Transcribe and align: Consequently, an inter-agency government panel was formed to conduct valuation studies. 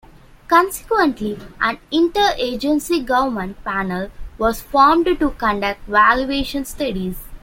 Consequently, 0.47 1.37
an 1.59 1.77
inter-agency 1.91 3.01
government 3.01 3.63
panel 3.63 4.09
was 4.39 4.59
formed 4.59 5.05
to 5.05 5.29
conduct 5.37 5.79
valuation 5.85 6.65
studies. 6.65 7.19